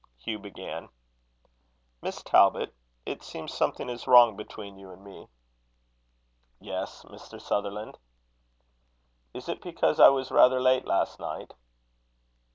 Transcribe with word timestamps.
Hugh 0.17 0.39
began: 0.39 0.89
"Miss 2.01 2.23
Talbot, 2.23 2.73
it 3.05 3.21
seems 3.21 3.53
something 3.53 3.87
is 3.87 4.07
wrong 4.07 4.35
between 4.35 4.79
you 4.79 4.89
and 4.89 5.03
me." 5.03 5.27
"Yes, 6.59 7.03
Mr. 7.03 7.39
Sutherland." 7.39 7.99
"Is 9.35 9.47
it 9.47 9.61
because 9.61 9.99
I 9.99 10.09
was 10.09 10.31
rather 10.31 10.59
late 10.59 10.85
last 10.87 11.19
night." 11.19 11.53